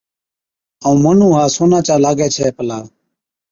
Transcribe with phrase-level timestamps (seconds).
[0.85, 2.77] ائُون مُنُون ها سونا چا لاگَي ڇي پلا۔